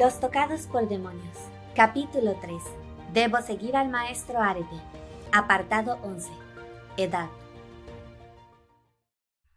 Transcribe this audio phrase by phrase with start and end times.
[0.00, 1.36] Los tocados por demonios.
[1.76, 2.56] Capítulo 3.
[3.12, 4.80] Debo seguir al maestro Arete.
[5.30, 6.30] Apartado 11.
[6.96, 7.28] Edad.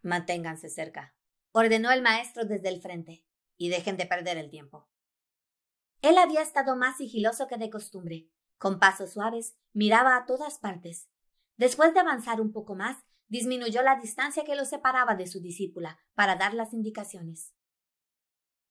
[0.02, 1.14] Manténganse cerca,
[1.52, 3.24] ordenó el maestro desde el frente,
[3.56, 4.86] y dejen de perder el tiempo.
[6.02, 8.28] Él había estado más sigiloso que de costumbre.
[8.58, 11.08] Con pasos suaves, miraba a todas partes.
[11.56, 12.98] Después de avanzar un poco más,
[13.28, 17.54] disminuyó la distancia que lo separaba de su discípula para dar las indicaciones.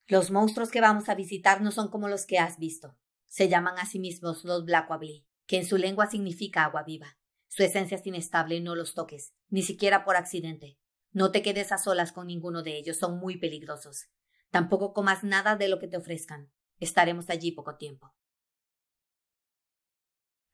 [0.08, 2.98] Los monstruos que vamos a visitar no son como los que has visto.
[3.28, 7.18] Se llaman a sí mismos los Blackwabbly, que en su lengua significa agua viva.
[7.48, 10.78] Su esencia es inestable y no los toques, ni siquiera por accidente.
[11.12, 14.10] No te quedes a solas con ninguno de ellos, son muy peligrosos.
[14.50, 16.52] Tampoco comas nada de lo que te ofrezcan.
[16.80, 18.14] Estaremos allí poco tiempo.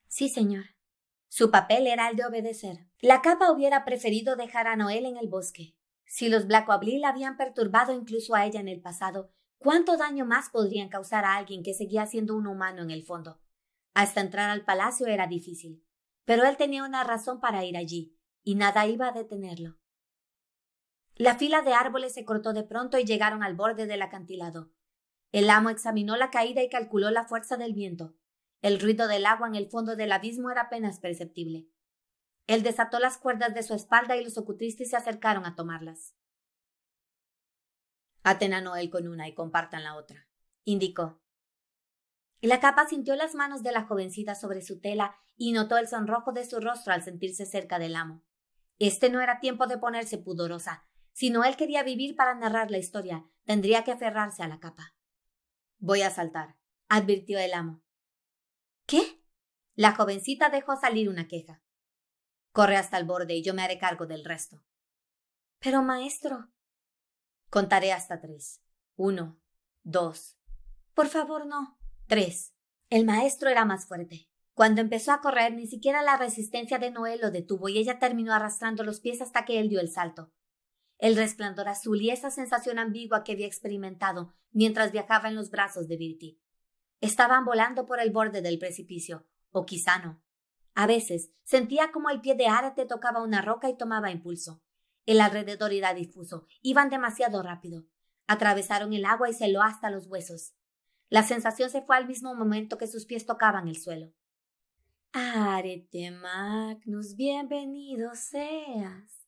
[0.06, 0.64] Sí, señor.
[1.28, 2.86] Su papel era el de obedecer.
[3.00, 5.76] La capa hubiera preferido dejar a Noel en el bosque.
[6.04, 9.32] Si los Blackwabbly la habían perturbado incluso a ella en el pasado,
[9.62, 13.42] ¿Cuánto daño más podrían causar a alguien que seguía siendo un humano en el fondo?
[13.92, 15.84] Hasta entrar al palacio era difícil,
[16.24, 19.76] pero él tenía una razón para ir allí, y nada iba a detenerlo.
[21.14, 24.72] La fila de árboles se cortó de pronto y llegaron al borde del acantilado.
[25.30, 28.14] El amo examinó la caída y calculó la fuerza del viento.
[28.62, 31.68] El ruido del agua en el fondo del abismo era apenas perceptible.
[32.46, 36.14] Él desató las cuerdas de su espalda y los ocutristes se acercaron a tomarlas.
[38.22, 40.28] Aten a Noel con una y compartan la otra,
[40.64, 41.20] indicó.
[42.42, 46.32] La capa sintió las manos de la jovencita sobre su tela y notó el sonrojo
[46.32, 48.24] de su rostro al sentirse cerca del amo.
[48.78, 50.86] Este no era tiempo de ponerse pudorosa.
[51.12, 54.94] Si Noel quería vivir para narrar la historia, tendría que aferrarse a la capa.
[55.78, 56.56] Voy a saltar,
[56.88, 57.82] advirtió el amo.
[58.86, 59.22] ¿Qué?
[59.74, 61.62] La jovencita dejó salir una queja.
[62.52, 64.64] Corre hasta el borde y yo me haré cargo del resto.
[65.58, 66.48] Pero, maestro,
[67.50, 68.62] Contaré hasta tres.
[68.94, 69.40] Uno,
[69.82, 70.38] dos.
[70.94, 71.76] Por favor, no.
[72.06, 72.54] Tres.
[72.88, 74.28] El maestro era más fuerte.
[74.54, 78.32] Cuando empezó a correr, ni siquiera la resistencia de Noel lo detuvo y ella terminó
[78.32, 80.32] arrastrando los pies hasta que él dio el salto.
[80.98, 85.88] El resplandor azul y esa sensación ambigua que había experimentado mientras viajaba en los brazos
[85.88, 86.40] de Virti.
[87.00, 90.22] Estaban volando por el borde del precipicio, o quizá no.
[90.74, 94.62] A veces sentía como el pie de Árate tocaba una roca y tomaba impulso.
[95.10, 96.46] El alrededor era difuso.
[96.62, 97.84] Iban demasiado rápido.
[98.28, 100.54] Atravesaron el agua y se heló hasta los huesos.
[101.08, 104.12] La sensación se fue al mismo momento que sus pies tocaban el suelo.
[105.12, 109.26] Arete Magnus, bienvenido seas.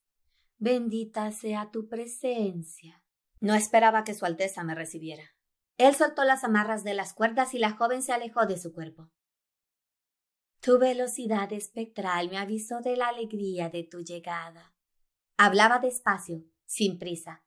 [0.58, 3.02] Bendita sea tu presencia.
[3.40, 5.34] No esperaba que Su Alteza me recibiera.
[5.78, 9.10] Él soltó las amarras de las cuerdas y la joven se alejó de su cuerpo.
[10.60, 14.71] Tu velocidad espectral me avisó de la alegría de tu llegada.
[15.44, 17.42] Hablaba despacio, sin prisa.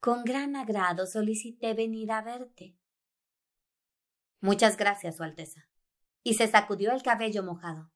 [0.00, 2.74] Con gran agrado solicité venir a verte.
[4.40, 5.68] Muchas gracias, Su Alteza.
[6.22, 7.92] Y se sacudió el cabello mojado.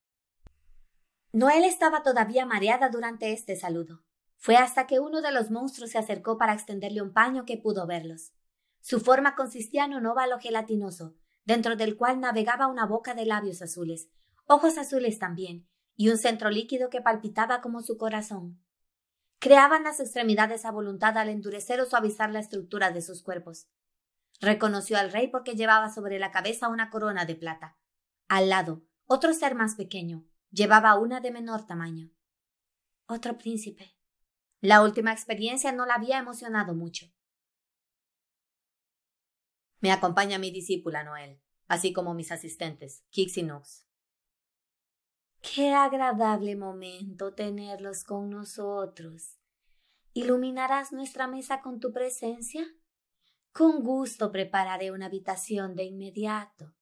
[1.32, 4.04] Noel estaba todavía mareada durante este saludo.
[4.36, 7.86] Fue hasta que uno de los monstruos se acercó para extenderle un paño que pudo
[7.86, 8.34] verlos.
[8.82, 11.16] Su forma consistía en un óvalo gelatinoso,
[11.46, 14.10] dentro del cual navegaba una boca de labios azules,
[14.44, 18.60] ojos azules también, y un centro líquido que palpitaba como su corazón
[19.46, 23.68] creaban las extremidades a voluntad al endurecer o suavizar la estructura de sus cuerpos.
[24.40, 27.78] Reconoció al rey porque llevaba sobre la cabeza una corona de plata.
[28.26, 32.10] Al lado, otro ser más pequeño, llevaba una de menor tamaño.
[33.06, 33.96] Otro príncipe.
[34.60, 37.06] La última experiencia no la había emocionado mucho.
[39.78, 43.86] Me acompaña mi discípula Noel, así como mis asistentes, Kix y Nux.
[45.40, 49.35] Qué agradable momento tenerlos con nosotros.
[50.16, 52.66] ¿Iluminarás nuestra mesa con tu presencia?
[53.52, 56.74] Con gusto prepararé una habitación de inmediato.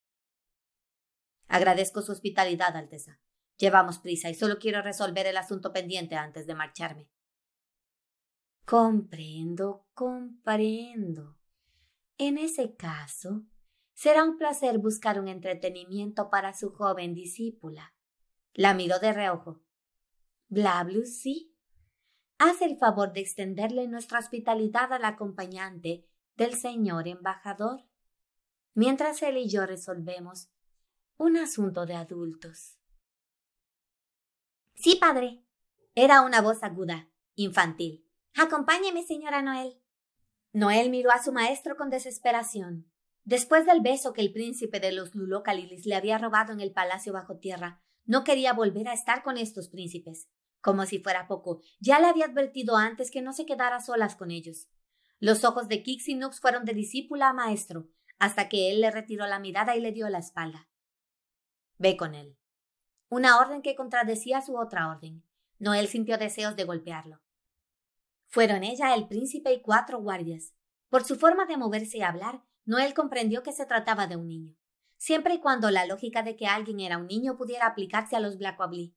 [1.48, 3.18] Agradezco su hospitalidad, Alteza.
[3.56, 7.10] Llevamos prisa y solo quiero resolver el asunto pendiente antes de marcharme.
[8.64, 11.36] Comprendo, comprendo.
[12.18, 13.42] En ese caso,
[13.94, 17.96] será un placer buscar un entretenimiento para su joven discípula.
[18.52, 19.60] La miró de reojo.
[20.46, 21.53] Blablus, sí.
[22.38, 27.84] Haz el favor de extenderle nuestra hospitalidad al acompañante del señor embajador,
[28.74, 30.50] mientras él y yo resolvemos
[31.16, 32.76] un asunto de adultos.
[34.74, 35.44] Sí, padre.
[35.94, 38.04] Era una voz aguda, infantil.
[38.34, 39.80] Acompáñeme, señora Noel.
[40.52, 42.90] Noel miró a su maestro con desesperación.
[43.22, 47.12] Después del beso que el príncipe de los Lulocalilis le había robado en el palacio
[47.12, 50.28] bajo tierra, no quería volver a estar con estos príncipes.
[50.64, 54.30] Como si fuera poco, ya le había advertido antes que no se quedara solas con
[54.30, 54.70] ellos.
[55.20, 58.90] Los ojos de Kix y Nux fueron de discípula a maestro, hasta que él le
[58.90, 60.70] retiró la mirada y le dio la espalda.
[61.76, 62.38] Ve con él.
[63.10, 65.22] Una orden que contradecía su otra orden.
[65.58, 67.20] Noel sintió deseos de golpearlo.
[68.28, 70.54] Fueron ella, el príncipe y cuatro guardias.
[70.88, 74.56] Por su forma de moverse y hablar, Noel comprendió que se trataba de un niño,
[74.96, 78.38] siempre y cuando la lógica de que alguien era un niño pudiera aplicarse a los
[78.38, 78.96] Blackwabli.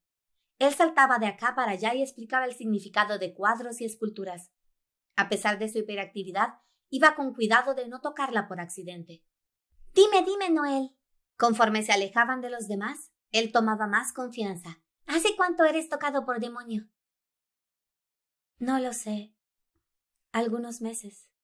[0.58, 4.50] Él saltaba de acá para allá y explicaba el significado de cuadros y esculturas.
[5.16, 6.60] A pesar de su hiperactividad,
[6.90, 9.24] iba con cuidado de no tocarla por accidente.
[9.94, 10.96] Dime, dime, Noel.
[11.36, 14.82] Conforme se alejaban de los demás, él tomaba más confianza.
[15.06, 16.88] ¿Hace cuánto eres tocado por demonio?
[18.58, 19.34] No lo sé.
[20.32, 21.28] Algunos meses.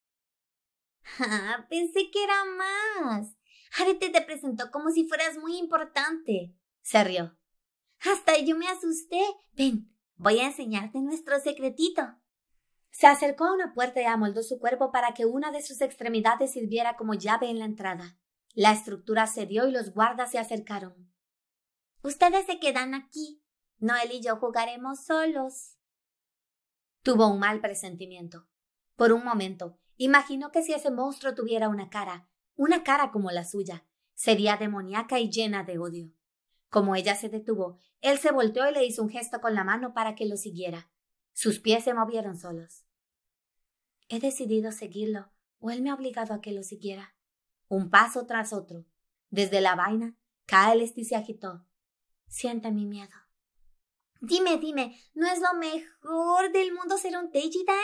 [1.21, 3.37] Ah, pensé que era más.
[3.79, 6.57] Arete te presentó como si fueras muy importante.
[6.81, 7.37] Se rió.
[8.05, 9.21] Hasta yo me asusté.
[9.57, 12.03] Ven, voy a enseñarte nuestro secretito.
[12.91, 16.53] Se acercó a una puerta y amoldó su cuerpo para que una de sus extremidades
[16.53, 18.19] sirviera como llave en la entrada.
[18.53, 21.13] La estructura cedió y los guardas se acercaron.
[22.03, 23.43] Ustedes se quedan aquí.
[23.79, 25.77] Noel y yo jugaremos solos.
[27.03, 28.47] Tuvo un mal presentimiento.
[28.97, 33.45] Por un momento, imaginó que si ese monstruo tuviera una cara, una cara como la
[33.45, 33.85] suya,
[34.15, 36.13] sería demoníaca y llena de odio.
[36.75, 39.95] Como ella se detuvo, él se volteó y le hizo un gesto con la mano
[39.95, 40.91] para que lo siguiera.
[41.33, 42.85] Sus pies se movieron solos.
[44.09, 45.31] He decidido seguirlo,
[45.61, 47.15] o él me ha obligado a que lo siguiera.
[47.69, 48.87] Un paso tras otro.
[49.31, 50.17] Desde la vaina,
[50.47, 51.65] Kaelesti se agitó.
[52.27, 53.15] Siente mi miedo.
[54.21, 57.77] Dime, dime, ¿no es lo mejor del mundo ser un Tejidae?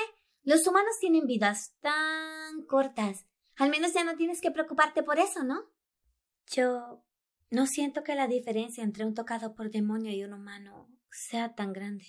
[0.42, 3.25] Los humanos tienen vidas tan cortas.
[3.56, 5.70] Al menos ya no tienes que preocuparte por eso, ¿no?
[6.48, 7.04] Yo
[7.50, 11.73] no siento que la diferencia entre un tocado por demonio y un humano sea tan
[11.73, 12.06] grande.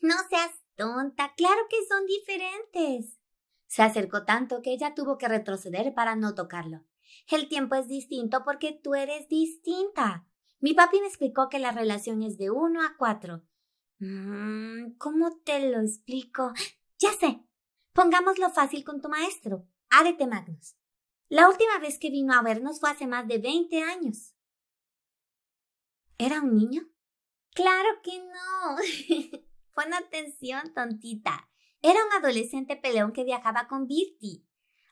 [0.00, 3.18] No seas tonta, claro que son diferentes.
[3.66, 6.84] Se acercó tanto que ella tuvo que retroceder para no tocarlo.
[7.28, 10.26] El tiempo es distinto porque tú eres distinta.
[10.58, 13.42] Mi papi me explicó que la relación es de uno a cuatro.
[13.98, 16.52] Mm, ¿Cómo te lo explico?
[16.98, 17.42] Ya sé.
[17.92, 20.76] Pongámoslo fácil con tu maestro, Arete Magnus.
[21.30, 24.34] La última vez que vino a vernos fue hace más de veinte años.
[26.18, 26.82] ¿Era un niño?
[27.54, 29.40] Claro que no.
[29.74, 31.48] Pon atención, tontita.
[31.82, 34.44] Era un adolescente peleón que viajaba con Birty.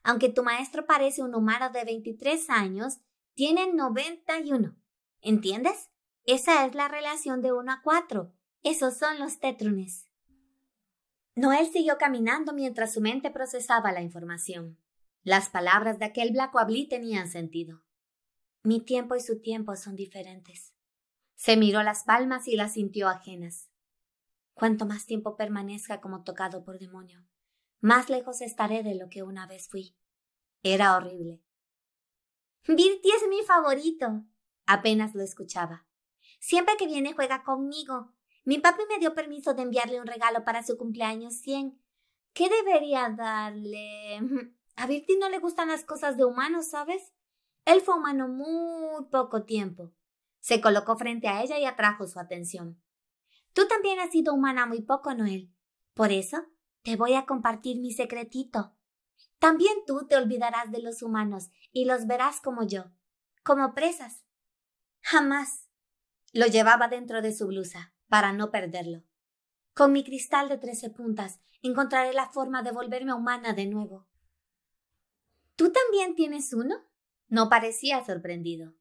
[0.04, 2.98] Aunque tu maestro parece un humano de 23 años,
[3.34, 4.76] tiene 91.
[5.20, 5.90] ¿Entiendes?
[6.22, 8.32] Esa es la relación de 1 a 4.
[8.62, 10.06] Esos son los tétrunes.
[11.34, 14.78] Noel siguió caminando mientras su mente procesaba la información.
[15.22, 17.82] Las palabras de aquel Blacuablí tenían sentido.
[18.62, 20.74] Mi tiempo y su tiempo son diferentes.
[21.34, 23.70] Se miró las palmas y las sintió ajenas.
[24.54, 27.24] Cuanto más tiempo permanezca como tocado por demonio,
[27.80, 29.96] más lejos estaré de lo que una vez fui.
[30.62, 31.42] Era horrible.
[32.66, 34.24] Virti es mi favorito.
[34.66, 35.86] Apenas lo escuchaba.
[36.40, 38.12] Siempre que viene juega conmigo.
[38.44, 41.80] Mi papi me dio permiso de enviarle un regalo para su cumpleaños 100.
[42.32, 44.20] ¿Qué debería darle?
[44.78, 47.12] A Virti no le gustan las cosas de humanos, ¿sabes?
[47.64, 49.92] Él fue humano muy poco tiempo.
[50.38, 52.80] Se colocó frente a ella y atrajo su atención.
[53.54, 55.52] Tú también has sido humana muy poco, Noel.
[55.94, 56.46] Por eso
[56.82, 58.72] te voy a compartir mi secretito.
[59.40, 62.84] También tú te olvidarás de los humanos y los verás como yo,
[63.42, 64.22] como presas.
[65.00, 65.68] Jamás.
[66.32, 69.02] Lo llevaba dentro de su blusa, para no perderlo.
[69.74, 74.06] Con mi cristal de trece puntas encontraré la forma de volverme humana de nuevo.
[75.58, 76.76] ¿Tú también tienes uno?
[77.26, 78.74] No parecía sorprendido.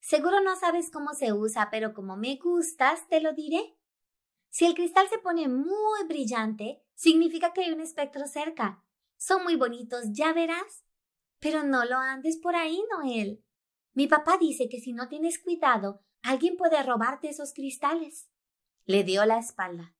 [0.00, 3.78] Seguro no sabes cómo se usa, pero como me gustas, te lo diré.
[4.50, 8.84] Si el cristal se pone muy brillante, significa que hay un espectro cerca.
[9.16, 10.84] Son muy bonitos, ya verás.
[11.38, 13.42] Pero no lo andes por ahí, Noel.
[13.94, 18.28] Mi papá dice que si no tienes cuidado, alguien puede robarte esos cristales.
[18.84, 19.94] Le dio la espalda.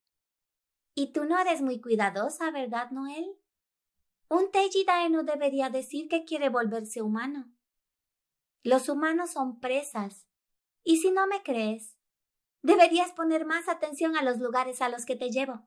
[0.95, 3.40] Y tú no eres muy cuidadosa, ¿verdad, Noel?
[4.31, 7.53] Un Tejidae no debería decir que quiere volverse humano.
[8.63, 10.27] Los humanos son presas.
[10.83, 11.99] Y si no me crees,
[12.63, 15.67] Deberías poner más atención a los lugares a los que te llevo.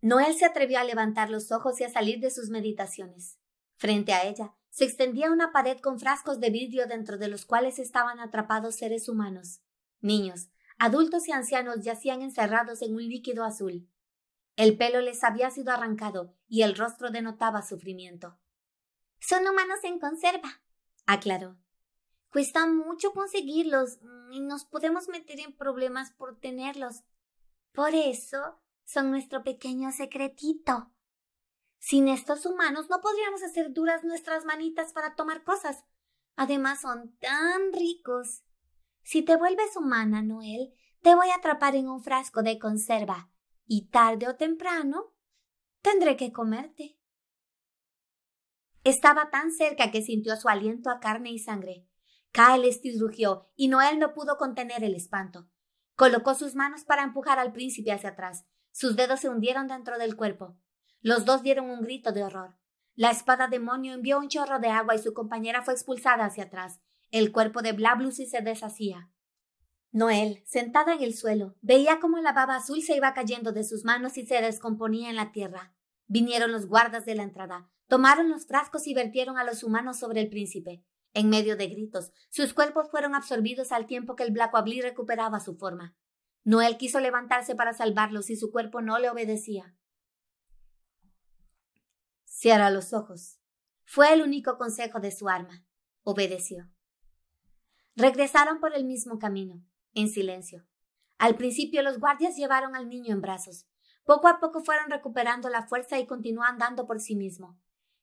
[0.00, 3.38] Noel se atrevió a levantar los ojos y a salir de sus meditaciones.
[3.76, 7.78] Frente a ella se extendía una pared con frascos de vidrio dentro de los cuales
[7.78, 9.60] estaban atrapados seres humanos.
[10.00, 13.88] Niños, adultos y ancianos yacían encerrados en un líquido azul.
[14.56, 18.38] El pelo les había sido arrancado y el rostro denotaba sufrimiento.
[19.20, 20.62] Son humanos en conserva,
[21.06, 21.56] aclaró.
[22.30, 27.02] Cuesta mucho conseguirlos mm, y nos podemos meter en problemas por tenerlos.
[27.72, 30.90] Por eso son nuestro pequeño secretito.
[31.78, 35.84] Sin estos humanos no podríamos hacer duras nuestras manitas para tomar cosas.
[36.36, 38.42] Además son tan ricos.
[39.02, 43.30] Si te vuelves humana, Noel, te voy a atrapar en un frasco de conserva
[43.66, 45.15] y tarde o temprano
[45.86, 46.98] tendré que comerte.
[48.82, 51.86] Estaba tan cerca que sintió su aliento a carne y sangre.
[52.32, 55.48] Kaelestis rugió y Noel no pudo contener el espanto.
[55.94, 58.46] Colocó sus manos para empujar al príncipe hacia atrás.
[58.72, 60.58] Sus dedos se hundieron dentro del cuerpo.
[61.02, 62.56] Los dos dieron un grito de horror.
[62.96, 66.80] La espada demonio envió un chorro de agua y su compañera fue expulsada hacia atrás.
[67.12, 69.12] El cuerpo de Blablucy se deshacía.
[69.92, 73.84] Noel, sentada en el suelo, veía cómo la baba azul se iba cayendo de sus
[73.84, 75.75] manos y se descomponía en la tierra.
[76.06, 80.20] Vinieron los guardas de la entrada, tomaron los frascos y vertieron a los humanos sobre
[80.20, 80.84] el príncipe.
[81.14, 85.56] En medio de gritos, sus cuerpos fueron absorbidos al tiempo que el Blackwabbly recuperaba su
[85.56, 85.96] forma.
[86.44, 89.74] Noel quiso levantarse para salvarlos y su cuerpo no le obedecía.
[92.24, 93.40] Cierra los ojos.
[93.84, 95.64] Fue el único consejo de su arma.
[96.02, 96.70] Obedeció.
[97.94, 100.66] Regresaron por el mismo camino, en silencio.
[101.18, 103.66] Al principio los guardias llevaron al niño en brazos.
[104.06, 107.58] Poco a poco fueron recuperando la fuerza y continuó andando por sí mismo.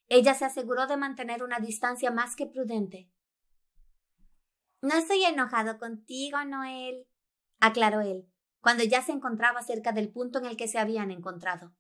[0.10, 3.10] Ella se aseguró de mantener una distancia más que prudente.
[4.81, 7.07] No estoy enojado contigo, Noel,
[7.62, 8.29] aclaró él,
[8.60, 11.74] cuando ya se encontraba cerca del punto en el que se habían encontrado.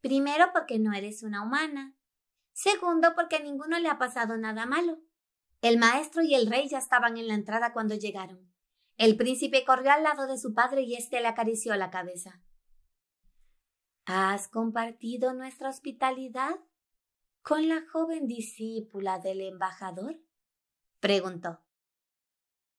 [0.00, 1.96] Primero porque no eres una humana.
[2.52, 5.00] Segundo porque a ninguno le ha pasado nada malo.
[5.62, 8.52] El maestro y el rey ya estaban en la entrada cuando llegaron.
[8.98, 12.40] El príncipe corrió al lado de su padre y éste le acarició la cabeza.
[14.08, 16.60] ¿Has compartido nuestra hospitalidad
[17.42, 20.20] con la joven discípula del embajador?
[21.00, 21.60] preguntó.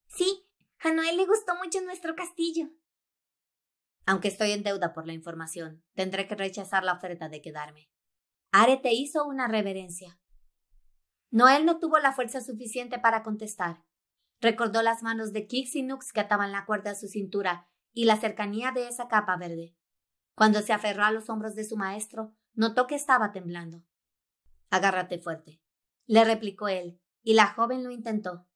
[0.07, 2.69] Sí, a Noel le gustó mucho nuestro castillo.
[4.05, 7.91] Aunque estoy en deuda por la información, tendré que rechazar la oferta de quedarme.
[8.53, 10.21] Arete hizo una reverencia.
[11.29, 13.83] Noel no tuvo la fuerza suficiente para contestar.
[14.39, 18.05] Recordó las manos de Kix y Nux que ataban la cuerda a su cintura y
[18.05, 19.76] la cercanía de esa capa verde.
[20.37, 23.83] Cuando se aferró a los hombros de su maestro, notó que estaba temblando.
[24.69, 25.63] Agárrate fuerte,
[26.05, 28.47] le replicó él, y la joven lo intentó.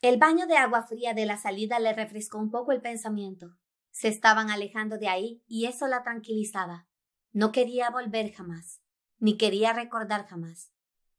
[0.00, 3.54] El baño de agua fría de la salida le refrescó un poco el pensamiento.
[3.90, 6.88] Se estaban alejando de ahí y eso la tranquilizaba.
[7.32, 8.80] No quería volver jamás,
[9.18, 10.72] ni quería recordar jamás.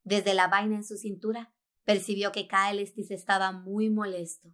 [0.03, 4.49] Desde la vaina en su cintura, percibió que Kaelestis estaba muy molesto.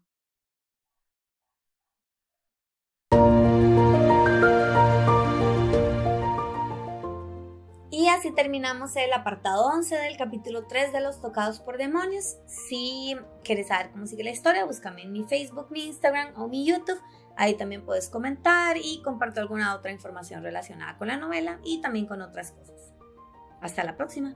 [8.22, 12.38] Así terminamos el apartado 11 del capítulo 3 de Los Tocados por Demonios.
[12.46, 16.64] Si quieres saber cómo sigue la historia, búscame en mi Facebook, mi Instagram o mi
[16.64, 17.02] YouTube.
[17.36, 22.06] Ahí también puedes comentar y comparto alguna otra información relacionada con la novela y también
[22.06, 22.94] con otras cosas.
[23.60, 24.36] Hasta la próxima.